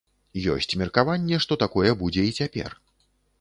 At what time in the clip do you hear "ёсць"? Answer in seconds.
0.53-0.73